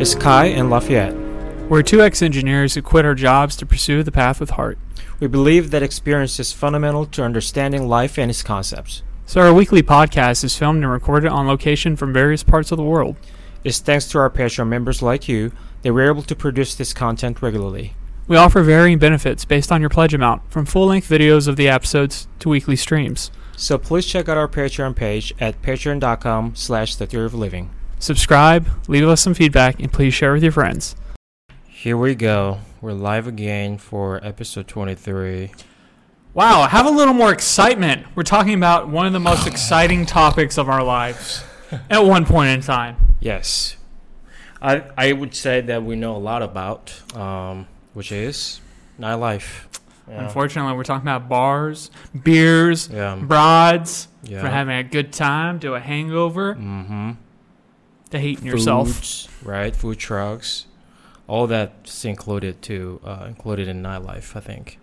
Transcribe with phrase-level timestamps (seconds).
[0.00, 1.14] is Kai and Lafayette.
[1.68, 4.78] We're two ex engineers who quit our jobs to pursue the path with heart.
[5.20, 9.02] We believe that experience is fundamental to understanding life and its concepts.
[9.26, 12.82] So, our weekly podcast is filmed and recorded on location from various parts of the
[12.82, 13.16] world.
[13.62, 15.52] It's thanks to our Patreon members like you
[15.82, 17.92] that we're able to produce this content regularly.
[18.26, 21.68] We offer varying benefits based on your pledge amount, from full length videos of the
[21.68, 23.30] episodes to weekly streams.
[23.54, 27.68] So please check out our Patreon page at patreon.com slash the theory of living.
[28.00, 30.96] Subscribe, leave us some feedback, and please share with your friends.
[31.68, 32.60] Here we go.
[32.80, 35.52] We're live again for episode 23.
[36.32, 38.06] Wow, have a little more excitement.
[38.14, 41.44] We're talking about one of the most exciting topics of our lives
[41.90, 42.96] at one point in time.
[43.20, 43.76] Yes.
[44.62, 48.62] I, I would say that we know a lot about, um, which is
[48.98, 49.64] nightlife.
[50.08, 50.24] Yeah.
[50.24, 51.90] Unfortunately, we're talking about bars,
[52.24, 53.16] beers, Yeah.
[53.16, 54.40] broads, Yeah.
[54.40, 57.10] for having a good time, to a hangover, Mm-hmm.
[58.10, 58.88] To hating yourself.
[58.92, 59.74] Foods, right?
[59.74, 60.66] Food trucks,
[61.26, 64.78] all that's included too, uh, included in nightlife, I think.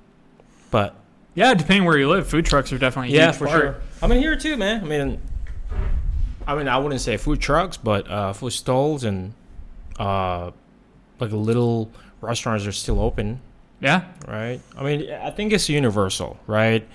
[0.72, 0.95] But
[1.36, 3.59] Yeah, depending where you live, food trucks are definitely yeah, for part.
[3.61, 3.75] sure.
[4.02, 4.81] I mean here too, man.
[4.83, 5.22] I mean,
[6.45, 9.33] I mean, I wouldn't say food trucks, but uh, food stalls and
[10.00, 10.52] uh,
[11.20, 13.42] like little restaurants are still open,
[13.81, 14.61] Yeah, right?
[14.78, 16.88] I mean, I think it's universal, right?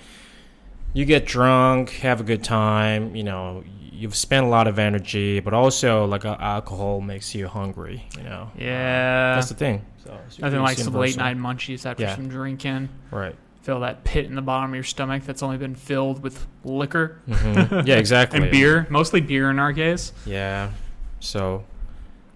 [0.93, 3.63] You get drunk, have a good time, you know.
[3.95, 8.23] You've spent a lot of energy, but also like uh, alcohol makes you hungry, you
[8.23, 8.49] know.
[8.57, 9.35] yeah.
[9.35, 9.85] That's the thing.
[10.03, 12.15] So Nothing like some late night munchies after Yeah.
[12.15, 12.89] some drinking.
[13.11, 13.35] Right.
[13.61, 17.19] Feel that pit in the bottom of your stomach that's only been filled with liquor
[17.29, 17.85] Mhm.
[17.87, 18.41] yeah, exactly.
[18.41, 20.11] and beer, mostly beer in our case.
[20.25, 20.71] Yeah.
[21.19, 21.63] So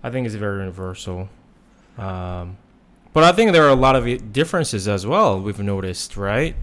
[0.03, 1.28] I think it's very universal.
[1.97, 2.58] Um,
[3.13, 6.55] but I think there are a lot of differences as well, we've noticed, right?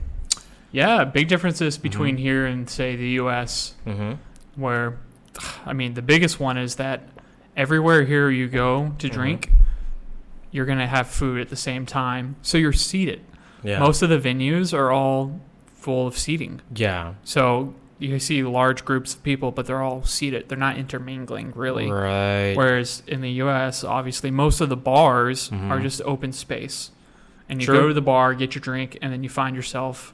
[0.70, 2.20] Yeah, big differences between Mhm.
[2.20, 3.75] here and say the U.S.
[3.87, 4.12] Mm-hmm.
[4.56, 4.98] Where
[5.66, 7.03] I mean the biggest one is that
[7.56, 9.12] everywhere here you go to Mhm.
[9.12, 9.50] drink,
[10.50, 13.20] you're gonna have food at the same time, so you're seated.
[13.62, 13.78] Yeah.
[13.81, 15.41] Most of the venues are all
[15.75, 17.14] full of seating, yeah.
[17.25, 20.48] so you see large groups of people, but they're all seated.
[20.48, 21.91] They're not intermingling really.
[21.91, 22.54] Right.
[22.54, 25.70] Whereas in the U.S., obviously most of the bars Mhm.
[25.70, 26.91] are just open space,
[27.48, 27.81] and you True.
[27.82, 30.12] go to the bar, get your drink, and then you find yourself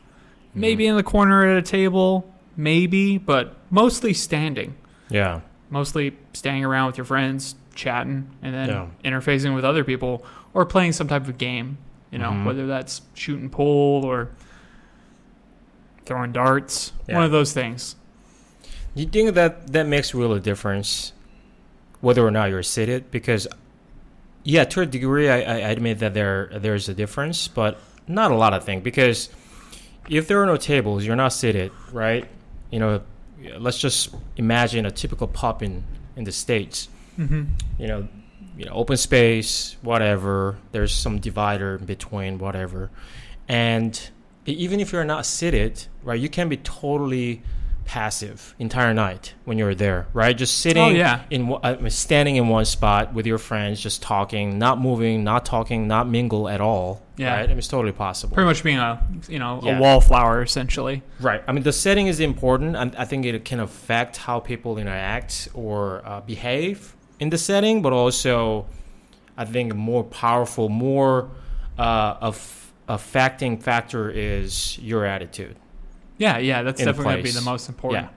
[0.55, 0.61] Mhm.
[0.61, 2.33] maybe in the corner at a table,
[2.63, 4.75] maybe, but mostly standing
[5.09, 5.41] Yeah.
[5.71, 8.87] mostly staying around with your friends, chatting, and then Yeah.
[9.05, 11.79] interfacing with other people or playing some type of game.
[12.11, 12.45] You know, Mhm.
[12.45, 14.31] whether that's shooting pool or
[16.07, 17.15] throwing darts, Yeah.
[17.17, 17.97] one of those things.
[18.95, 21.13] You think that that makes really a difference,
[22.01, 23.11] whether or not you're seated?
[23.13, 23.47] Because,
[24.43, 27.79] yeah, to a degree, I, I admit that there there's a difference, but
[28.09, 28.83] not a lot of things.
[28.83, 29.29] Because
[30.09, 32.27] if there are no tables, you're not seated, right?
[32.71, 33.01] You know,
[33.59, 35.85] let's just imagine a typical pub in
[36.17, 36.89] in the states.
[37.19, 37.45] Mm-hmm.
[37.79, 38.09] You know,
[38.57, 40.59] you know, open space, whatever.
[40.73, 42.91] There's some divider in between, whatever,
[43.49, 44.11] and
[44.47, 47.43] even if you're not seated, right, you can be totally
[47.91, 50.39] passive entire night when you're there, right?
[50.39, 54.61] Just sitting Oh yeah, in uh, standing in one spot with your friends, just talking,
[54.61, 57.03] not moving, not talking, not mingle at all.
[57.17, 57.33] Yeah.
[57.35, 57.45] right?
[57.45, 58.33] I mean, it's totally possible.
[58.33, 59.77] pretty much being a you know Yeah.
[59.77, 61.03] a wallflower essentially.
[61.19, 61.43] Right.
[61.49, 65.49] I mean, the setting is important, and I think it can affect how people interact
[65.53, 67.83] or uh, behave in the setting.
[67.83, 68.67] But also,
[69.37, 71.29] I think a more powerful, more
[71.77, 75.57] uh, of affecting factor is your attitude.
[76.21, 77.45] Yeah, yeah, that's In definitely going to be place.
[77.45, 78.09] the most important.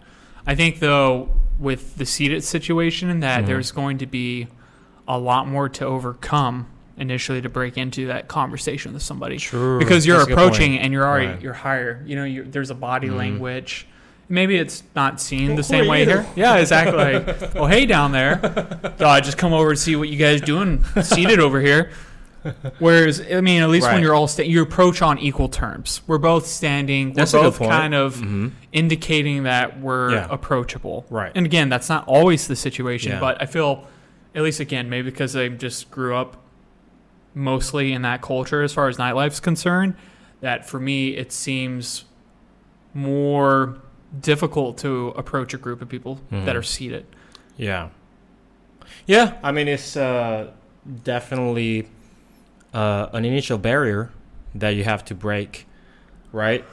[0.46, 3.48] I think though with the seated situation that Mhm.
[3.48, 4.48] there's going to be
[5.08, 9.38] a lot more to overcome initially to break into that conversation with somebody.
[9.38, 9.80] True.
[9.80, 11.42] because you're That's approaching and you're already Right.
[11.42, 12.04] you're higher.
[12.06, 13.16] You know, there's a body Mhm.
[13.18, 13.88] language.
[14.30, 16.10] Maybe it's not seen the same way you?
[16.10, 16.26] here.
[16.36, 16.98] Yeah, exactly.
[16.98, 18.40] Like, oh, hey, down there.
[19.00, 21.90] So I just come over to see what you guys doing seated over here.
[22.80, 26.02] Whereas, I mean, at least when you're all sta- you approach on equal terms.
[26.08, 27.10] We're both standing.
[27.10, 27.72] We're That's a good both point.
[27.72, 28.52] kind of Mhm.
[28.72, 30.28] indicating that we're Yeah.
[30.30, 31.06] approachable.
[31.10, 31.32] Right.
[31.36, 33.20] And again, that's not always the situation, Yeah.
[33.20, 33.88] but I feel,
[34.36, 36.38] at least again, maybe because I just grew up
[37.36, 39.96] mostly in that culture as far as nightlife's concerned,
[40.42, 42.04] that for me it seems
[42.94, 43.76] more
[44.22, 46.46] difficult to approach a group of people Mhm.
[46.46, 47.06] that are seated.
[47.58, 47.90] Yeah.
[49.08, 50.52] Yeah, I mean it's uh,
[51.04, 51.88] definitely
[52.74, 54.12] uh, an initial barrier
[54.56, 55.68] that you have to break,
[56.32, 56.64] right?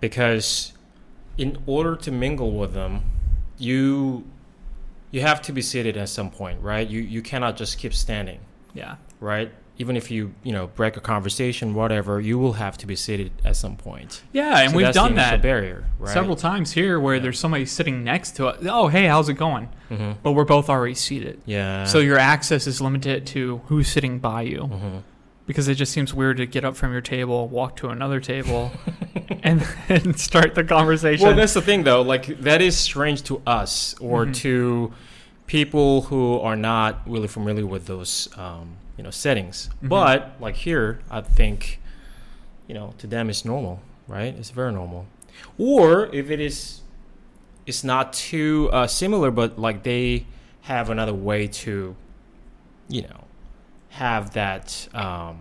[0.00, 0.72] Because
[1.36, 3.02] in order to mingle with them,
[3.58, 4.24] you
[5.10, 6.86] you have to be seated at some point, right?
[6.88, 8.40] You you cannot just keep standing,
[8.74, 8.96] Yeah.
[9.20, 9.50] right?
[9.80, 13.30] even if you you know break a conversation, whatever, you will have to be seated
[13.44, 14.22] at some point.
[14.32, 16.12] Yeah, and So we've done that barrier right?
[16.12, 17.22] several times here where Yeah.
[17.22, 18.58] there's somebody sitting next to us.
[18.68, 19.68] Oh, hey, how's it going?
[19.88, 21.40] hmm But we're both already seated.
[21.46, 21.84] Yeah.
[21.84, 25.02] So your access is limited to who's sitting by you Mhm.
[25.48, 28.70] Because it just seems weird to get up from your table, walk to another table,
[29.42, 31.26] and, and start the conversation.
[31.26, 32.02] Well, that's the thing, though.
[32.02, 34.34] Like that is strange to us or Mhm.
[34.36, 34.92] to
[35.48, 39.70] people who are not really familiar with those, um, you know, settings.
[39.82, 39.88] Mhm.
[39.88, 41.80] But like here, I think,
[42.68, 44.34] you know, to them it's normal, right?
[44.38, 45.06] It's very normal.
[45.56, 46.82] Or if it is,
[47.66, 50.26] it's not too uh, similar, but like they
[50.62, 51.96] have another way to,
[52.88, 53.24] you know,
[53.90, 55.38] have that um,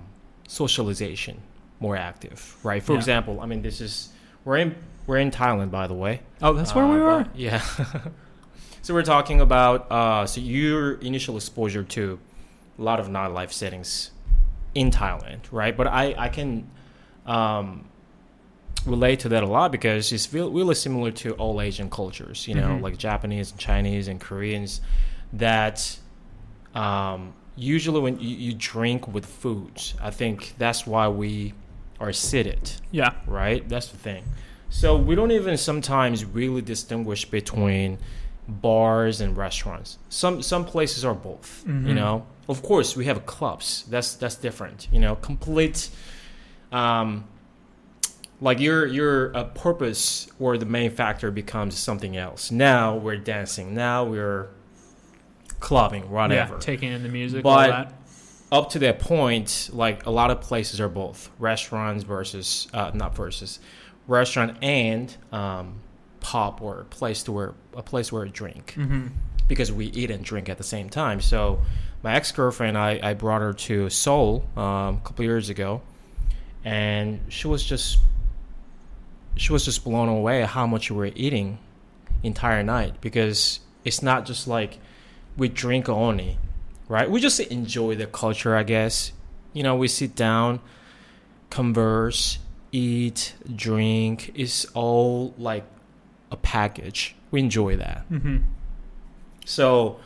[0.48, 1.42] socialization
[1.80, 2.82] more active, right?
[2.82, 3.00] For Yeah.
[3.00, 4.10] example, I mean, this is
[4.46, 6.22] we're in we're in Thailand, by the way.
[6.42, 7.24] oh, that's where we Uh, are.
[7.24, 7.60] but- Yeah.
[8.82, 12.20] so we're talking about uh, so your initial exposure to
[12.78, 14.12] a lot of nightlife settings
[14.76, 15.76] in Thailand, right?
[15.76, 16.70] But I I can
[17.26, 17.86] um,
[18.86, 22.70] relate to that a lot because it's really similar to all Asian cultures, you know,
[22.70, 22.82] Mhm.
[22.82, 24.82] like Japanese and Chinese and Koreans,
[25.34, 25.98] that
[26.76, 31.54] um, usually when you, you drink with foods, I think that's why we
[32.00, 33.12] are seated Yeah.
[33.26, 33.68] right?
[33.68, 34.24] That's the thing.
[34.70, 37.98] So we don't even sometimes really distinguish between
[38.48, 39.98] bars and restaurants.
[40.10, 41.64] Some some places are both.
[41.66, 41.96] You Mhm.
[41.96, 43.84] know, of course we have clubs.
[43.90, 44.88] That's that's different.
[44.92, 45.90] You know, complete.
[46.72, 47.26] Um,
[48.40, 52.52] like your your uh, purpose or the main factor becomes something else.
[52.52, 53.74] Now we're dancing.
[53.74, 54.48] Now we're
[55.60, 56.10] clubbing.
[56.10, 57.94] Whatever Yeah, taking in the music, But- all that.
[58.52, 63.16] up to that point, like a lot of places are both restaurants versus uh, not
[63.16, 63.60] versus
[64.08, 65.80] restaurant and um,
[66.22, 69.08] pub or place to where a place where a drink hmm
[69.50, 71.22] because we eat and drink at the same time.
[71.22, 71.62] So
[72.04, 75.82] my ex girlfriend, I, I brought her to Seoul um, a couple years ago,
[76.66, 77.98] and she was just
[79.38, 81.60] she was just blown away at how much we were eating
[82.24, 84.80] entire night because it's not just like
[85.38, 86.38] we drink only,
[86.90, 87.10] right?
[87.10, 89.12] We just enjoy the culture, I guess.
[89.54, 90.60] You know, we sit down,
[91.50, 92.40] converse,
[92.72, 94.32] eat, drink.
[94.36, 95.64] It's all like
[96.32, 97.16] a package.
[97.32, 98.06] We enjoy that.
[98.10, 98.38] hmm
[99.46, 100.00] So,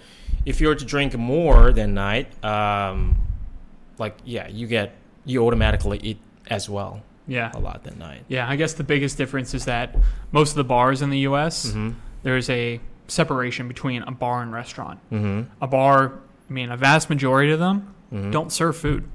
[0.46, 3.16] if you were to drink more than night, um,
[3.98, 4.96] like yeah, you get
[5.26, 6.18] you automatically eat
[6.50, 7.52] as well Yeah.
[7.54, 8.26] a lot that night.
[8.28, 9.96] Yeah, I guess the biggest difference is that
[10.32, 11.68] most of the bars in the U.S.
[11.68, 11.92] Mm-hmm.
[12.24, 12.80] there's a
[13.12, 15.00] separation between a bar and restaurant.
[15.12, 15.52] Mm-hmm.
[15.64, 16.14] A bar,
[16.50, 18.32] I mean, a vast majority of them mm-hmm.
[18.32, 19.08] don't serve food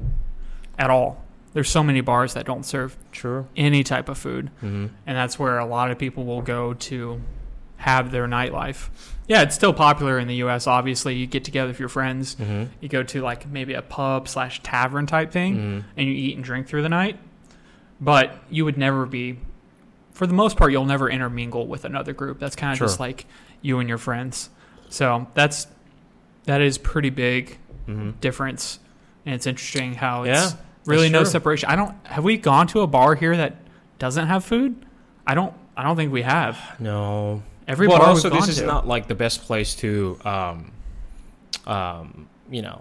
[0.79, 1.23] at all.
[1.55, 3.47] There's so many bars that don't serve True.
[3.57, 4.87] any type of food, Mm-hmm.
[5.07, 7.23] and that's where a lot of people will go to
[7.79, 8.89] have their nightlife.
[9.27, 10.67] Yeah, it's still popular in the U.S.
[10.67, 12.65] Obviously, you get together with your friends, Mm-hmm.
[12.83, 15.89] you go to like maybe a pub slash tavern type thing, Mm-hmm.
[15.97, 17.19] and you eat and drink through the night.
[18.01, 19.39] But you would never be,
[20.13, 22.39] for the most part, you'll never intermingle with another group.
[22.39, 22.87] That's kind of Sure.
[22.87, 23.25] just like
[23.67, 24.49] you and your friends.
[24.89, 25.67] So that's
[26.45, 27.59] that is pretty big
[27.89, 28.19] Mm-hmm.
[28.21, 28.81] difference,
[29.25, 31.31] and it's interesting how it's Yeah, really no true.
[31.31, 31.69] separation.
[31.69, 33.55] I don't have we gone to a bar here that
[34.01, 34.85] doesn't have food?
[35.25, 35.55] I don't.
[35.77, 36.59] I don't think we have.
[36.81, 37.45] No.
[37.69, 40.73] Every but bar also, this is to not like the best place to, um,
[41.67, 42.81] um, you know,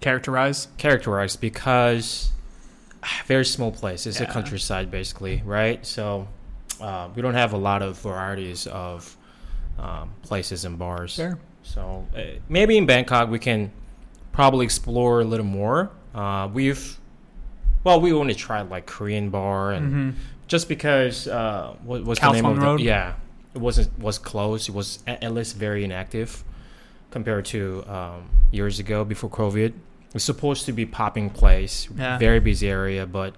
[0.00, 0.66] characterize.
[0.76, 2.30] characterize because
[3.04, 4.06] ah, very small place.
[4.06, 5.84] It's a countryside, basically, right?
[5.86, 6.26] So
[6.80, 9.16] uh, we don't have a lot of varieties of
[9.78, 11.16] um, places and bars.
[11.16, 11.38] Fair.
[11.62, 13.70] So uh, maybe in Bangkok we can
[14.32, 15.90] probably explore a little more.
[16.14, 16.98] Uh, we've
[17.84, 20.10] well, we only tried like Korean bar and hmm
[20.48, 22.80] just because uh, what was the name of the Road?
[22.80, 23.14] yeah,
[23.54, 24.68] it wasn't was closed.
[24.68, 26.44] It was a- at least very inactive
[27.10, 29.68] compared to um, years ago before COVID.
[29.68, 29.74] It
[30.12, 32.18] was supposed to be popping place, Yeah.
[32.18, 33.34] very busy area, but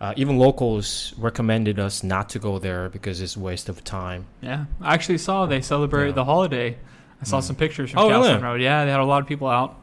[0.00, 4.26] uh, even locals recommended us not to go there because it's a waste of time.
[4.40, 6.14] Yeah, I actually saw they celebrated Yeah.
[6.14, 6.76] the holiday.
[7.20, 7.42] I saw Mm.
[7.42, 8.34] some pictures from Oh, really?
[8.36, 8.60] Road.
[8.62, 9.76] Yeah, they had a lot of people out.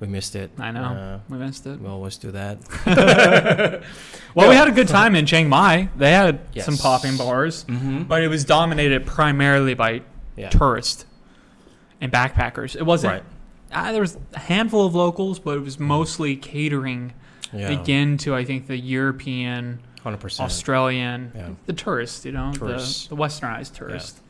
[0.00, 0.50] We missed it.
[0.58, 0.82] I know.
[0.84, 1.80] Uh, We missed it.
[1.80, 2.58] we always do that.
[4.34, 5.88] Well, we had a good time in Chiang Mai.
[5.96, 6.64] They had Yes.
[6.66, 8.02] some popping bars, mm-hmm.
[8.04, 10.02] but it was dominated primarily by
[10.36, 10.50] Yeah.
[10.50, 11.06] tourists
[12.00, 12.76] and backpackers.
[12.76, 13.14] It wasn't.
[13.14, 13.22] Right.
[13.72, 17.14] Uh, there was a handful of locals, but it was mostly catering
[17.52, 17.70] Yeah.
[17.70, 20.46] again to I think the European, Hundred percent.
[20.46, 21.48] Australian, Yeah.
[21.66, 22.24] the tourists.
[22.24, 22.58] You know, the
[23.08, 24.20] the westernized tourist.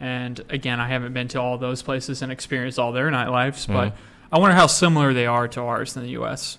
[0.00, 3.88] And again, I haven't been to all those places and experienced all their nightlives, but
[3.90, 3.92] Mhm.
[4.30, 6.58] I wonder how similar they are to ours in the U.S.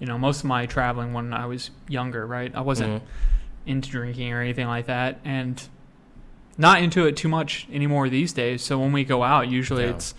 [0.00, 2.50] You know, most of my traveling when I was younger, right?
[2.54, 3.06] I wasn't Mhm.
[3.66, 5.62] into drinking or anything like that, and
[6.58, 8.62] not into it too much anymore these days.
[8.62, 9.90] So when we go out, usually Yeah.
[9.90, 10.14] it's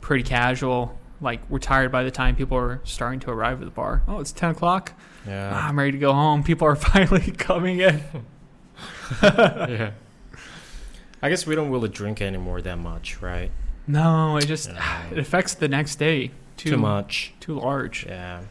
[0.00, 0.98] pretty casual.
[1.20, 4.02] Like we're tired by the time people are starting to arrive at the bar.
[4.08, 4.92] Oh, it's ten o'clock.
[5.26, 5.68] Ah, Yeah.
[5.68, 6.42] I'm ready to go home.
[6.42, 8.02] People are finally coming in.
[9.22, 9.90] yeah.
[11.22, 13.50] I guess we don't really drink anymore that much, right?
[13.86, 15.02] No, it just Yeah.
[15.10, 16.30] it affects the next day.
[16.56, 17.34] Too, Too much.
[17.40, 18.06] Too large.
[18.06, 18.42] Yeah.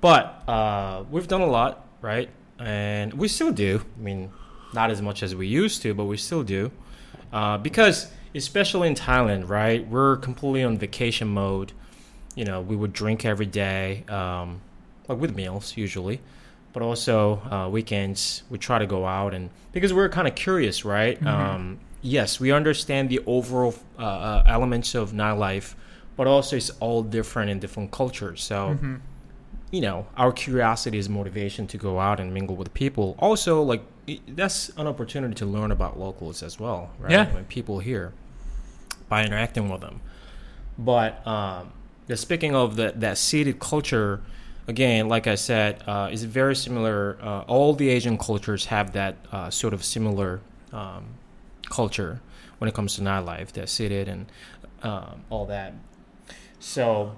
[0.00, 2.28] But uh, we've done a lot, right?
[2.58, 3.82] And we still do.
[3.98, 4.30] I mean,
[4.72, 6.70] not as much as we used to, but we still do.
[7.32, 9.86] Uh, because, especially in Thailand, right?
[9.86, 11.72] We're completely on vacation mode.
[12.34, 14.60] You know, we would drink every day, um,
[15.08, 16.20] like with meals usually.
[16.72, 20.84] But also uh, weekends, we try to go out and because we're kind of curious,
[20.84, 21.18] right?
[21.20, 21.26] Mhm.
[21.26, 25.74] Um, yes, we understand the overall uh, uh, elements of nightlife,
[26.16, 28.42] but also it's all different in different cultures.
[28.42, 29.00] So Mhm.
[29.70, 33.16] You know, our curiosity is motivation to go out and mingle with people.
[33.18, 33.82] Also, like
[34.28, 37.10] that's an opportunity to learn about locals as well, right?
[37.10, 37.34] Yeah.
[37.34, 38.12] When people here
[39.08, 40.00] by interacting with them.
[40.78, 41.72] But um,
[42.06, 44.20] the speaking of the, that seated culture,
[44.68, 47.18] again, like I said, uh, is very similar.
[47.20, 50.40] Uh, all the Asian cultures have that uh, sort of similar
[50.72, 51.06] um,
[51.68, 52.20] culture
[52.58, 53.52] when it comes to nightlife.
[53.52, 54.26] They're seated and
[54.82, 55.74] um, all that.
[56.58, 57.16] So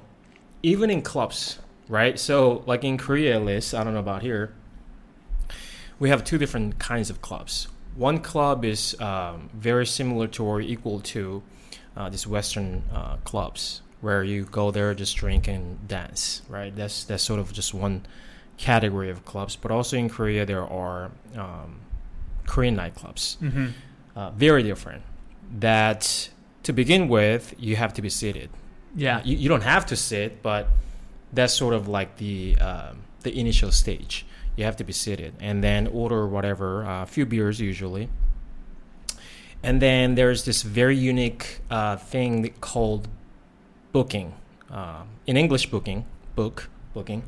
[0.62, 2.18] even in clubs, right?
[2.18, 4.52] So like in Korea, at least I don't know about here.
[5.98, 7.68] We have two different kinds of clubs.
[7.96, 11.42] One club is um, very similar to or equal to
[11.96, 16.74] uh, these Western uh, clubs, where you go there just drink and dance, right?
[16.74, 18.06] That's that's sort of just one
[18.56, 19.56] category of clubs.
[19.56, 21.80] But also in Korea, there are um,
[22.46, 23.72] Korean nightclubs Mhm.
[24.14, 25.02] uh, very different.
[25.58, 26.28] That
[26.62, 28.50] to begin with, you have to be seated.
[28.94, 29.20] Yeah.
[29.24, 30.68] You, you don't have to sit, but
[31.32, 34.26] that's sort of like the um, the initial stage.
[34.56, 38.08] You have to be seated, and then order whatever, uh, a few beers usually.
[39.62, 43.08] And then there's this very unique uh, thing called
[43.92, 44.34] booking.
[44.70, 46.04] Uh, in English, booking,
[46.34, 47.22] book, booking.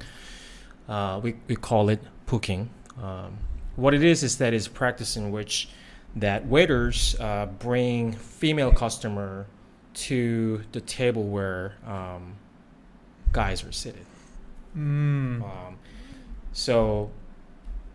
[0.89, 2.71] Uh, we, we call it booking.
[3.03, 3.39] Um,
[3.77, 5.69] what it is is that it's a practice in which
[6.17, 9.47] that waiters uh, bring female customer
[9.93, 12.37] to the table where um,
[13.33, 14.05] guys are seated.
[14.77, 15.43] Mm.
[15.43, 15.79] Um,
[16.53, 17.11] so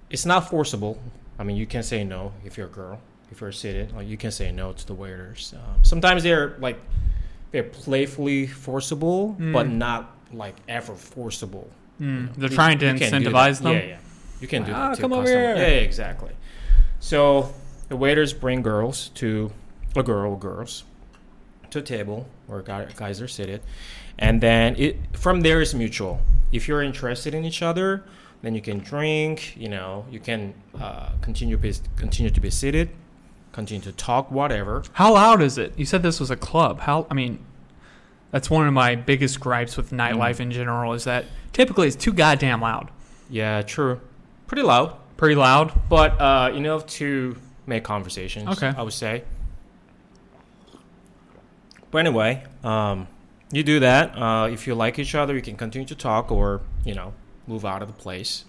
[0.09, 0.99] it's not forcible.
[1.39, 2.99] I mean, you can say no if you're a girl.
[3.31, 5.53] If you're seated, like you can say no to the waiters.
[5.55, 6.79] Um, sometimes they're like
[7.51, 9.73] they're playfully forcible, but Mm.
[9.75, 11.69] not like ever forcible.
[11.99, 12.03] Mm.
[12.05, 12.29] you know.
[12.37, 13.73] They're You- trying to incentivize them.
[13.73, 13.97] Yeah, yeah.
[14.41, 14.95] You can do Ah, that.
[14.95, 15.55] to come over here.
[15.55, 16.31] Yeah, exactly.
[16.99, 17.53] So
[17.87, 19.51] the waiters bring girls to
[19.95, 20.83] a girl girls
[21.71, 23.61] to a table where guy- guys are seated,
[24.19, 26.21] and then it from there is mutual.
[26.51, 28.03] If you're interested in each other,
[28.41, 29.55] then you can drink.
[29.57, 32.89] You know, you can uh, continue be, continue to be seated,
[33.51, 34.83] continue to talk, whatever.
[34.93, 35.73] How loud is it?
[35.77, 36.81] You said this was a club.
[36.81, 37.07] How?
[37.09, 37.39] I mean,
[38.31, 40.41] that's one of my biggest gripes with nightlife Mm.
[40.41, 42.89] in general is that typically it's too goddamn loud.
[43.29, 43.99] Yeah, true.
[44.47, 44.95] Pretty loud.
[45.17, 45.71] Pretty loud.
[45.89, 47.35] but uh, enough to
[47.65, 48.49] make conversations.
[48.49, 48.71] Okay.
[48.77, 49.23] I would say.
[51.95, 53.07] But anyway, um,
[53.53, 54.17] you do that.
[54.17, 57.13] Uh, if you like each other, you can continue to talk, or you know,
[57.47, 58.43] move out of the place,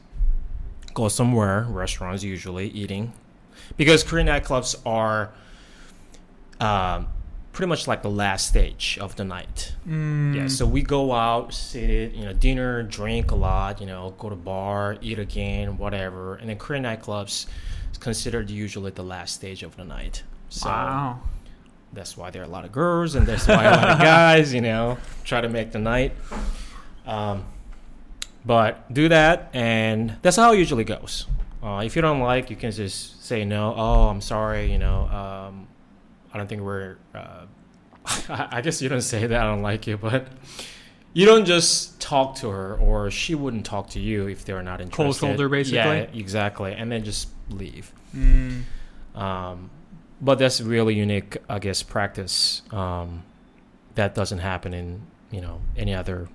[0.95, 3.12] go somewhere, restaurants usually eating,
[3.76, 5.33] because Korean nightclubs are
[6.59, 7.07] um,
[7.53, 9.76] pretty much like the last stage of the night.
[9.87, 10.35] Mm.
[10.35, 14.29] Yeah, so we go out, sit, you know, dinner, drink a lot, you know, go
[14.29, 16.35] to bar, eat again, whatever.
[16.35, 17.47] And then Korean nightclubs
[17.93, 20.25] is considered usually the last stage of the night.
[20.49, 21.21] So wow.
[21.93, 24.52] That's why there are a lot of girls and that's why a lot of guys,
[24.52, 26.12] you know, try to make the night.
[27.07, 27.45] Um,
[28.45, 31.26] but do that, and that's how it usually goes.
[31.62, 33.75] Uh, if you don't like, you can just say no.
[33.76, 34.71] Oh, I'm sorry.
[34.71, 35.66] You know, um,
[36.33, 36.99] I don't think we're.
[37.12, 37.47] Uh,
[38.28, 40.28] I guess you don't say that I don't like you, but
[41.12, 44.81] you don't just talk to her, or she wouldn't talk to you if they're not
[44.81, 44.97] interested.
[44.97, 45.78] Cold shoulder, basically?
[45.78, 47.93] Yeah, exactly, and then just leave.
[48.14, 48.62] Mm.
[49.16, 49.71] Um,
[50.20, 53.23] but that's really unique, I guess, practice um,
[53.94, 56.28] that doesn't happen in you know any other.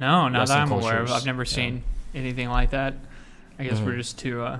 [0.00, 1.10] No, not Western that I'm aware of.
[1.12, 1.48] I've never yeah.
[1.48, 1.82] seen
[2.14, 2.94] anything like that.
[3.58, 3.98] I guess we're Mhm.
[3.98, 4.58] just too uh,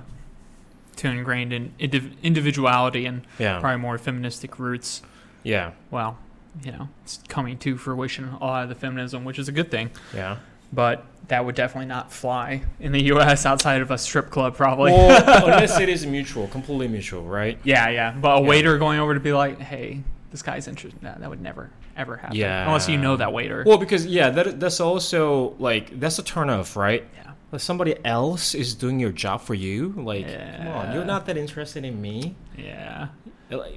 [0.95, 5.01] too ingrained in indiv- individuality and Yeah, probably more feministic roots.
[5.43, 6.17] yeah, Well,
[6.63, 9.69] you know, it's coming to fruition a lot of the feminism, which is a good
[9.69, 9.91] thing.
[10.13, 10.37] yeah.
[10.71, 13.45] But that would definitely not fly in the U.S.
[13.45, 14.91] outside of a strip club, probably.
[14.91, 17.57] Well, unless it is mutual, completely mutual, right?
[17.63, 18.11] yeah, yeah.
[18.11, 18.47] But a Yeah.
[18.47, 22.17] waiter going over to be like, "Hey, this guy's interested." That that would never ever
[22.17, 22.35] happen.
[22.35, 22.65] Yeah.
[22.67, 23.63] unless you know that waiter.
[23.65, 27.05] Well, because yeah, that that's also like that's a turnoff, right?
[27.15, 27.31] yeah.
[27.51, 29.93] Like somebody else is doing your job for you.
[29.95, 33.07] Like, come on, you're not that interested in me, Yeah.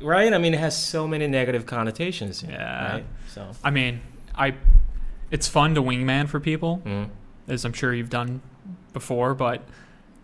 [0.03, 0.33] Right?
[0.33, 2.93] I mean, it has so many negative connotations, Yeah.
[2.95, 3.05] Right?
[3.29, 4.01] So I mean,
[4.35, 4.55] I,
[5.31, 7.11] it's fun to wingman for people, Mhm.
[7.49, 8.41] As I'm sure you've done
[8.93, 9.35] before.
[9.35, 9.63] But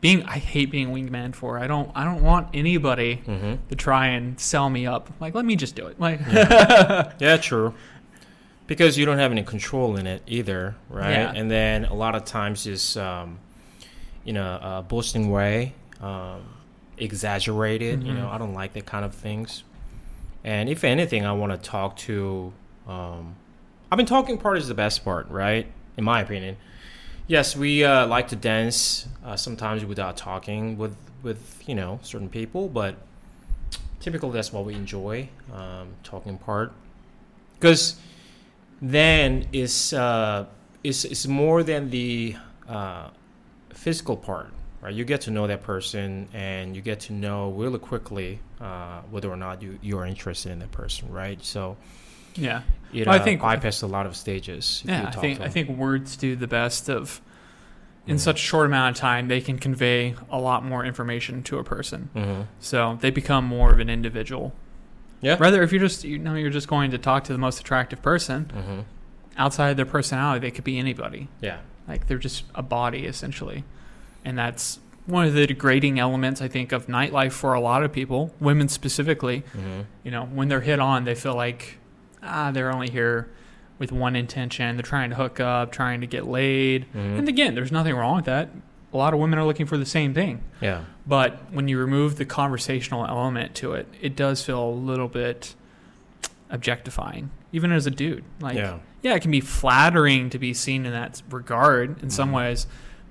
[0.01, 1.59] being, I hate being wingman for.
[1.59, 3.59] I don't, I don't want anybody Mhm.
[3.71, 5.11] to try and sell me up.
[5.21, 5.99] Like, let me just do it.
[5.99, 6.21] Like,
[7.19, 7.75] Yeah, true.
[8.67, 11.11] Because you don't have any control in it either, right?
[11.11, 11.33] Yeah.
[11.35, 13.39] And then a lot of times just um,
[14.25, 16.41] in a, a boasting way, um,
[16.99, 18.03] exaggerated.
[18.03, 18.17] You Mhm.
[18.17, 19.65] know, I don't like that kind of things.
[20.45, 22.53] And if anything, I want to talk to.
[22.89, 23.37] Um,
[23.93, 25.67] I mean, talking part is the best part, right?
[25.97, 26.57] In my opinion.
[27.27, 32.29] Yes, we uh, like to dance uh, sometimes without talking with with you know certain
[32.29, 32.97] people, but
[33.99, 36.73] typically that's what we enjoy um, talking part
[37.55, 37.97] because
[38.83, 40.45] then it's uh,
[40.83, 42.37] it's it's more than the
[42.69, 43.09] uh,
[43.71, 44.51] physical part,
[44.83, 44.93] right?
[44.93, 49.31] You get to know that person, and you get to know really quickly uh, whether
[49.31, 51.43] or not you you're interested in that person, right?
[51.43, 51.79] So
[52.35, 52.63] yeah,
[52.93, 54.83] it Well, I think- bypass a lot of stages.
[54.87, 55.07] yeah.
[55.09, 57.21] I think, I think words do the best of.
[58.07, 58.21] In Mhm.
[58.21, 61.65] such a short amount of time, they can convey a lot more information to a
[61.65, 62.11] person.
[62.15, 62.47] Mhm.
[62.61, 64.53] So they become more of an individual.
[65.23, 65.37] Yeah.
[65.41, 68.03] Rather, if you're just you know you're just going to talk to the most attractive
[68.03, 68.85] person Mhm.
[69.39, 71.29] outside their personality, they could be anybody.
[71.41, 71.61] Yeah.
[71.89, 73.65] Like they're just a body essentially,
[74.23, 77.91] and that's one of the degrading elements I think of nightlife for a lot of
[77.91, 79.45] people, women specifically.
[79.57, 79.87] Mhm.
[80.03, 81.79] You know, when they're hit on, they feel like
[82.25, 83.29] ah they're only here
[83.79, 84.77] with one intention.
[84.77, 86.87] They're trying to hook up, trying to get laid.
[86.95, 87.19] Mhm.
[87.19, 88.51] And again, there's nothing wrong with that.
[88.93, 90.41] A lot of women are looking for the same thing.
[90.61, 90.83] Yeah.
[91.07, 95.57] But when you remove the conversational element to it, it does feel a little bit
[96.51, 98.25] objectifying, even as a dude.
[98.41, 98.79] Like, yeah.
[99.03, 102.35] yeah, it can be flattering to be seen in that regard in some Mhm.
[102.35, 102.67] ways,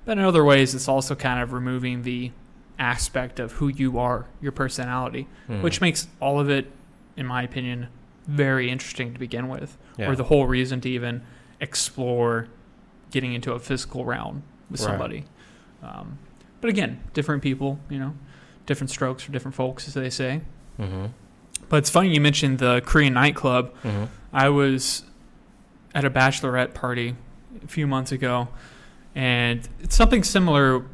[0.06, 2.30] but in other ways, it's also kind of removing the
[2.78, 5.62] aspect of who you are, your personality, Mhm.
[5.62, 6.70] which makes all of it,
[7.16, 7.88] in my opinion,
[8.26, 10.08] very interesting to begin with, yeah.
[10.10, 11.22] or the whole reason to even
[11.60, 12.48] explore
[13.10, 14.86] getting into a physical realm with Right.
[14.88, 15.24] somebody.
[15.82, 16.18] Um,
[16.60, 18.14] but again, different people, you know,
[18.66, 20.40] different strokes for different folks, as they say.
[20.78, 21.10] Mhm.
[21.68, 23.72] But it's funny you mentioned the Korean nightclub.
[23.82, 24.08] Mhm.
[24.32, 25.04] I was
[25.94, 27.14] at a bachelorette party
[27.62, 28.48] a few months ago,
[29.14, 30.84] and it's something similar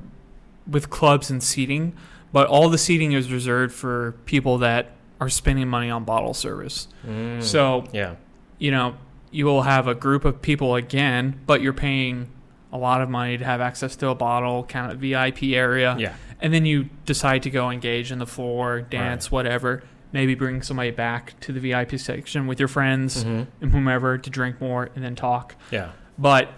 [0.66, 1.92] with clubs and seating,
[2.32, 6.88] but all the seating is reserved for people that are spending money on bottle service.
[7.06, 7.42] Mm.
[7.42, 8.14] So, yeah.
[8.58, 8.96] you know,
[9.30, 12.30] you will have a group of people again, but you're paying
[12.72, 16.14] a lot of money to have access to a bottle, kind of VIP area Yeah.
[16.40, 19.82] and then you decide to go engage in the floor, dance, whatever.
[20.12, 23.46] Maybe bring somebody back to the VIP section with your friends Mhm.
[23.60, 25.54] and whomever to drink more and then talk.
[25.70, 25.90] Yeah.
[26.18, 26.48] But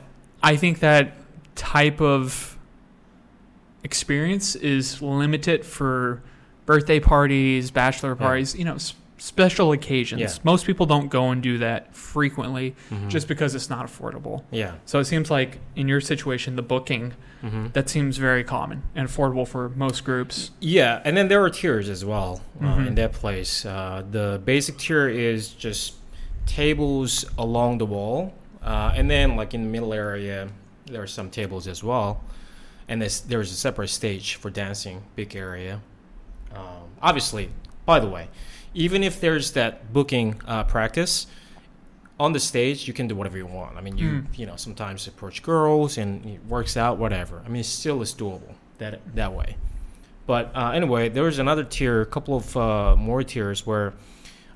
[0.42, 1.14] I think that
[1.55, 2.59] type of
[3.85, 6.22] experience is limited for
[6.66, 8.27] birthday parties, bachelor Yeah.
[8.27, 10.20] parties, you know, s- special occasions.
[10.20, 10.29] Yeah.
[10.42, 13.09] Most people don't go and do that frequently Mhm.
[13.09, 14.42] just because it's not affordable.
[14.51, 14.72] yeah.
[14.85, 19.09] So it seems like in your situation, the booking hmm that seems very common and
[19.09, 20.53] affordable for most groups.
[20.61, 22.87] Yeah, and then there are tiers as well uh, Mhm.
[22.88, 23.64] in that place.
[23.66, 25.94] Uh, the basic tier is just
[26.46, 28.33] tables along the wall,
[28.64, 30.48] uh, and then like in the middle area,
[30.87, 32.22] there are some tables as well,
[32.88, 35.81] and there's there's a separate stage for dancing, big area.
[36.54, 37.50] Um, obviously,
[37.86, 38.28] by the way,
[38.74, 41.26] even if there's that booking uh, practice.
[42.20, 43.76] On the stage, you can do whatever you want.
[43.76, 44.38] I mean, you Mm.
[44.38, 47.42] you know sometimes approach girls and it works out, whatever.
[47.44, 49.56] I mean, it still is doable that that way.
[50.26, 53.94] But uh, anyway, there was another tier, a couple of uh, more tiers where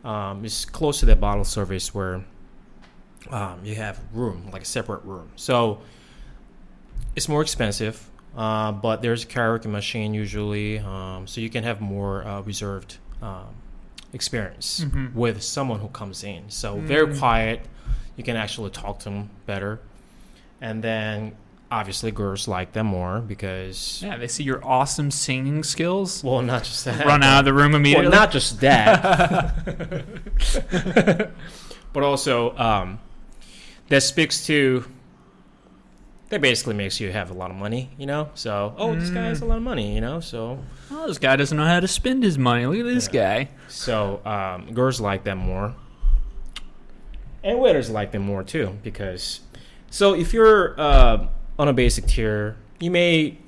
[0.05, 2.25] um, it's close to that bottle service where
[3.31, 5.31] um, you have room, like a separate room.
[5.35, 5.81] So
[7.17, 11.81] it's more expensive, uh, but there's a karaoke machine usually, um, so you can have
[11.81, 13.47] more uh, reserved um,
[14.13, 15.15] experience Mhm.
[15.15, 16.45] with someone who comes in.
[16.51, 17.19] So very Mm.
[17.19, 17.61] quiet.
[18.17, 19.81] You can actually talk to them better,
[20.61, 21.33] and then
[21.71, 26.23] obviously girls like them more because Yeah, they see your awesome singing skills.
[26.23, 27.05] well, not just that.
[27.05, 28.09] Run out of the room immediately.
[28.09, 29.55] Well, not just that,
[31.93, 32.99] but also um,
[33.89, 34.85] that speaks to.
[36.29, 38.31] That basically makes you have a lot of money, you know.
[38.35, 40.19] So, oh, this guy has a lot of money, you know.
[40.19, 40.59] So,
[40.91, 42.67] oh, this guy doesn't know how to spend his money.
[42.67, 43.49] Look at this guy.
[43.69, 45.75] so um, girls like them more,
[47.45, 48.77] and waiters like them more too.
[48.83, 49.41] Because,
[49.89, 51.29] so if you're uh,
[51.61, 53.39] on a basic tier, you may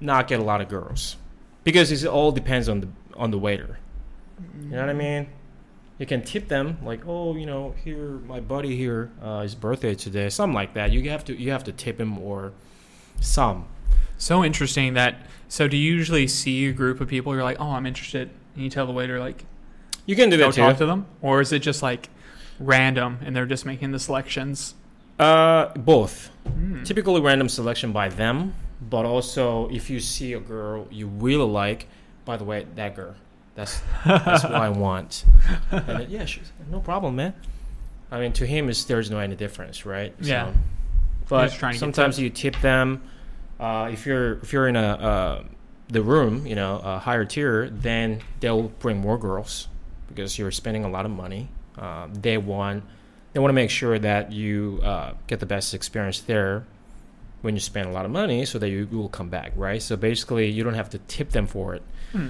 [0.00, 1.16] not get a lot of girls
[1.64, 3.78] because it all depends on the on the waiter.
[4.64, 5.28] You know what I mean?
[5.98, 9.94] You can tip them like, oh, you know, here my buddy here, uh, his birthday
[9.94, 10.90] today, something like that.
[10.90, 12.52] You have to you have to tip him or
[13.20, 13.66] some.
[14.18, 15.26] So interesting that.
[15.48, 17.34] So do you usually see a group of people?
[17.34, 18.30] You're like, oh, I'm interested.
[18.54, 19.44] And you tell the waiter like,
[20.06, 20.62] You can do that too.
[20.62, 22.08] talk to them, or is it just like
[22.58, 24.74] random and they're just making the selections?
[25.18, 26.30] Uh, both.
[26.46, 26.82] Hmm.
[26.84, 31.86] Typically random selection by them, but also if you see a girl you really like,
[32.24, 33.14] by the way, that girl,
[33.54, 35.24] that's that's what I want.
[35.70, 36.26] And then, yeah,
[36.70, 37.34] no problem, man.
[38.10, 40.14] I mean, to him, is there's no any difference, right?
[40.20, 40.52] Yeah.
[41.28, 43.02] But He's trying to get sometimes you tip them.
[43.58, 45.44] Uh, if you're if you're in a uh,
[45.88, 49.68] the room, you know, a higher tier, then they'll bring more girls
[50.08, 51.48] because you're spending a lot of money.
[51.78, 52.84] Uh, they want
[53.32, 56.66] they want to make sure that you uh, get the best experience there
[57.40, 59.82] when you spend a lot of money, so that you, you will come back, right?
[59.82, 61.82] So basically, you don't have to tip them for it.
[62.12, 62.28] Hmm.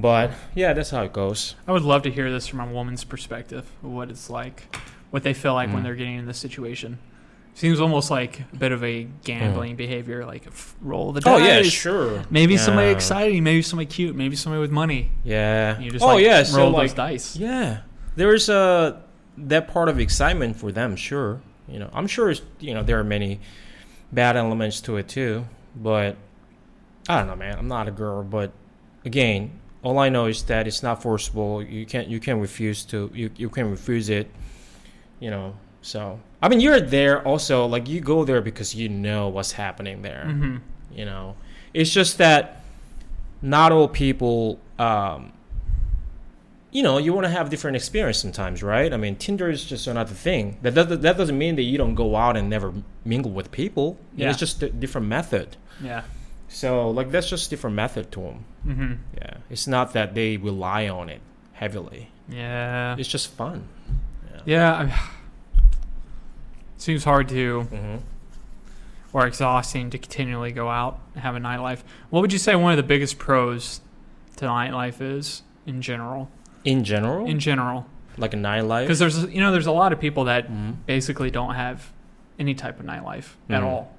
[0.00, 1.54] But yeah, that's how it goes.
[1.66, 4.76] I would love to hear this from a woman's perspective, what it's like,
[5.10, 5.84] what they feel like when Mm.
[5.84, 6.98] they're getting in this situation.
[7.54, 11.40] Seems almost like a bit of a gambling behavior, like f- roll the dice.
[11.40, 12.22] Oh yeah, sure.
[12.28, 15.10] Maybe somebody exciting, maybe somebody cute, maybe somebody with money.
[15.24, 15.78] Yeah.
[15.80, 17.34] You just oh like, yeah, roll so those like dice.
[17.36, 17.78] Yeah,
[18.14, 18.98] there's uh
[19.38, 20.96] that part of excitement for them.
[20.96, 23.40] Sure, you know, I'm sure you know there are many
[24.12, 25.46] bad elements to it too.
[25.74, 26.16] But
[27.08, 27.58] I don't know, man.
[27.58, 28.52] I'm not a girl, but
[29.06, 31.62] again, all I know is that it's not forcible.
[31.62, 34.28] You can't you can refuse to you you can refuse it.
[35.20, 37.66] You know, so I mean, you're there also.
[37.66, 40.56] Like you go there because you know what's happening there hmm
[40.94, 41.34] you know
[41.74, 42.62] it's just that
[43.42, 45.32] not all people um
[46.70, 49.86] you know you want to have different experience sometimes right i mean tinder is just
[49.88, 52.72] another thing that doesn't, that doesn't mean that you don't go out and never
[53.04, 54.30] mingle with people Yeah.
[54.30, 56.02] it's just a different method Yeah.
[56.48, 60.36] So like that's just a different method to them hmm yeah it's not that they
[60.36, 61.20] rely on it
[61.52, 62.96] heavily Yeah.
[62.98, 63.66] it's just fun
[64.44, 64.72] Yeah.
[64.92, 65.10] I,
[66.76, 67.96] seems hard to hmm
[69.12, 71.78] or exhausting to continually go out and have a nightlife.
[72.10, 73.80] What would you say one of the biggest pros
[74.36, 76.28] to nightlife is in general?
[76.64, 77.86] in general In general,
[78.18, 80.74] like a nightlife because there's you know there's a lot of people that Mhm.
[80.84, 81.90] basically don't have
[82.38, 83.64] any type of nightlife at Mhm.
[83.64, 83.94] all.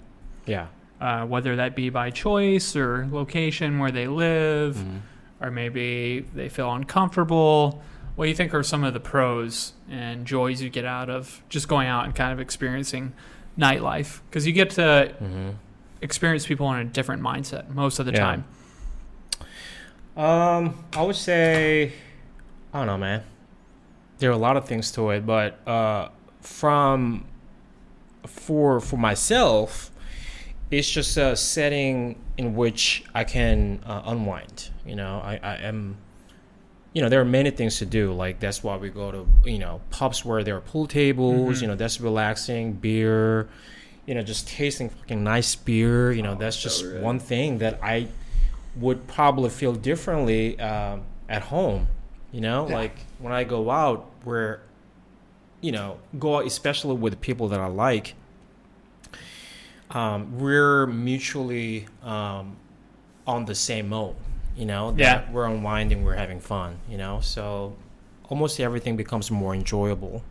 [0.45, 0.67] yeah
[0.99, 4.99] Uh, whether that be by choice or location where they live, Mhm.
[5.39, 7.83] or maybe they feel uncomfortable.
[8.15, 11.43] What do you think are some of the pros and joys you get out of
[11.49, 13.13] just going out and kind of experiencing
[13.59, 14.21] nightlife?
[14.27, 15.53] Because you get to Mhm.
[16.01, 18.19] experience people in a different mindset most of the Yeah.
[18.19, 18.45] time.
[20.15, 21.93] Um, I would say,
[22.73, 23.21] I don't know, man.
[24.17, 26.09] There are a lot of things to it, but uh,
[26.41, 27.25] from
[28.25, 29.91] for for myself,
[30.71, 34.69] it's just a setting in which I can uh, unwind.
[34.85, 35.97] You know, I, I am.
[36.93, 38.11] You know, there are many things to do.
[38.13, 41.59] Like that's why we go to you know pubs where there are pool tables.
[41.59, 41.61] Mhm.
[41.61, 42.73] You know, that's relaxing.
[42.73, 43.47] Beer.
[44.05, 46.11] You know, just tasting fucking nice beer.
[46.11, 47.01] You know, Oh, that's just good.
[47.01, 48.07] one thing that I
[48.77, 51.87] would probably feel differently um, at home.
[52.31, 52.75] You know, Yeah.
[52.75, 54.61] like when I go out, where
[55.61, 58.13] you know, go out especially with people that I like.
[59.91, 62.57] Um, we're mutually um,
[63.25, 64.15] on the same mode.
[64.55, 65.31] You know, that Yeah.
[65.31, 66.77] we're unwinding, we're having fun.
[66.89, 67.75] You know, so
[68.29, 70.23] almost everything becomes more enjoyable.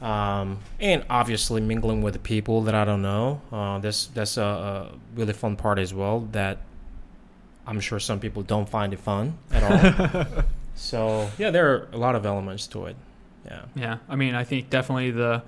[0.00, 3.42] Um, and obviously mingling with the people that I don't know.
[3.52, 6.20] Uh, that's that's a, a really fun part as well.
[6.32, 6.58] That
[7.66, 10.44] I'm sure some people don't find it fun at all.
[10.74, 12.96] so yeah, there are a lot of elements to it.
[13.44, 13.62] Yeah.
[13.74, 15.42] Yeah, I mean, I think definitely the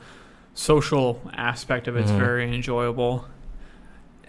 [0.54, 2.18] social aspect of it's Mhm.
[2.18, 3.26] very enjoyable.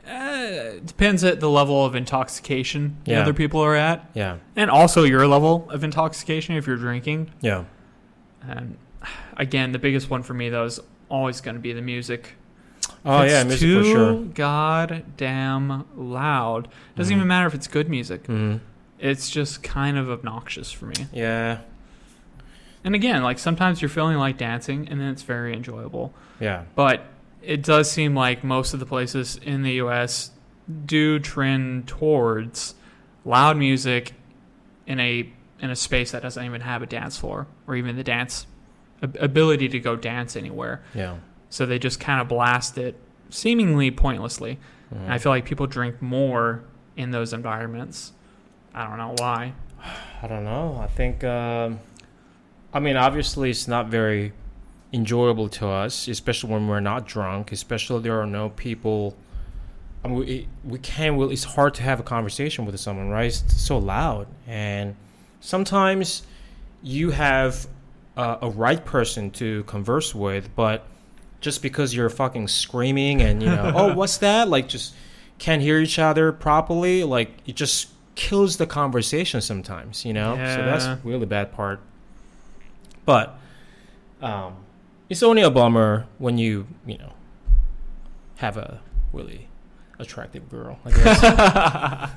[0.09, 4.37] Uh, depends at the level of intoxication the other people are at, Yeah.
[4.55, 7.29] and also your level of intoxication if you're drinking.
[7.41, 7.63] Yeah.
[8.45, 8.75] And
[9.37, 12.35] again, the biggest one for me though is always going to be the music.
[13.05, 14.13] Oh It's yeah, music too for sure.
[14.33, 16.67] goddamn loud.
[16.97, 17.17] Doesn't Mhm.
[17.17, 18.25] even matter if it's good music.
[18.27, 18.55] hmm
[18.99, 21.07] It's just kind of obnoxious for me.
[21.11, 21.57] Yeah.
[22.83, 26.13] And again, like sometimes you're feeling like dancing, and then it's very enjoyable.
[26.39, 26.63] Yeah.
[26.75, 27.05] But
[27.41, 30.31] it does seem like most of the places in the U.S.
[30.85, 32.75] do trend towards
[33.25, 34.13] loud music
[34.85, 38.03] in a in a space that doesn't even have a dance floor or even the
[38.03, 38.47] dance
[39.01, 40.81] ability to go dance anywhere.
[40.93, 41.17] Yeah.
[41.49, 42.95] So they just kind of blast it
[43.29, 44.59] seemingly pointlessly.
[44.93, 45.03] Mhm.
[45.03, 46.63] And I feel like people drink more
[46.97, 48.11] in those environments.
[48.73, 49.53] I don't know why.
[50.21, 50.77] I don't know.
[50.81, 51.23] I think.
[51.23, 51.79] Um,
[52.73, 54.33] I mean, obviously, it's not very
[54.91, 57.51] enjoyable to us, especially when we're not drunk.
[57.51, 59.15] Especially there are no people.
[60.03, 61.17] I mean, we, we can't.
[61.17, 63.27] Really, it's hard to have a conversation with someone, right?
[63.27, 64.95] It's so loud, and
[65.39, 66.23] sometimes
[66.81, 67.67] you have
[68.17, 70.85] uh, a right person to converse with, but
[71.41, 74.49] just because you're fucking screaming and you know, oh, what's that?
[74.49, 74.93] Like, just
[75.39, 77.03] can't hear each other properly.
[77.03, 80.35] Like, it just kills the conversation sometimes, you know.
[80.35, 81.79] So that's really bad part.
[83.05, 83.37] But,
[84.21, 84.55] um,
[85.09, 87.13] It's only a bummer when you you know
[88.37, 88.79] have a
[89.11, 89.47] really
[89.99, 90.79] attractive girl.
[90.85, 91.23] I guess.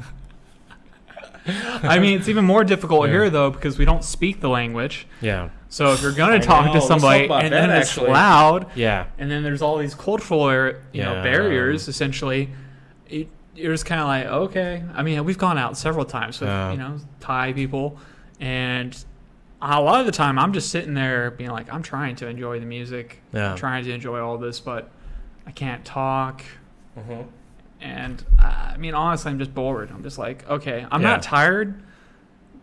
[1.49, 3.13] I mean, it's even more difficult Yeah.
[3.13, 5.07] here though because we don't speak the language.
[5.21, 7.91] yeah, So if you're gonna I talk know, to somebody talk and that, then it's
[7.91, 8.11] actually.
[8.11, 11.23] loud, yeah, and then there's all these cultural er, you know Yeah.
[11.23, 12.51] barriers essentially
[13.09, 16.49] it, you're just kind of like okay i mean we've gone out several times with
[16.49, 16.73] Yeah.
[16.73, 17.97] you know thai people
[18.41, 18.93] and
[19.69, 22.59] a lot of the time i'm just sitting there being like i'm trying to enjoy
[22.61, 23.51] the music yeah.
[23.53, 24.91] i'm trying to enjoy all this but
[25.47, 26.43] i can't talk
[26.99, 27.27] Mhm.
[27.81, 31.09] and uh, i mean honestly i'm just bored i'm just like okay i'm Yeah.
[31.09, 31.83] not tired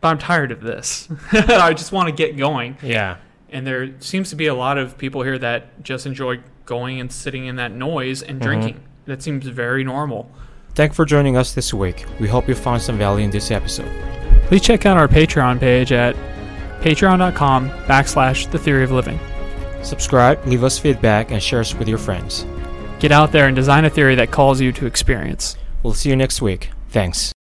[0.02, 3.18] but i'm tired of this i just want to get going Yeah,
[3.52, 7.12] and there seems to be a lot of people here that just enjoy going and
[7.12, 8.44] sitting in that noise and Mhm.
[8.44, 8.80] drinking.
[9.06, 10.32] That seems very normal.
[10.76, 12.06] Thank for joining us this week.
[12.22, 13.92] We hope you found some value in this episode.
[14.48, 16.16] Please check out our Patreon page at
[16.84, 19.19] patreon.com backslash the theory of living.
[19.84, 22.46] Subscribe, leave us feedback, and share us with your friends.
[23.00, 25.58] Get out there and design a theory that calls you to experience.
[25.82, 26.72] We'll see you next week.
[26.89, 27.32] Thanks.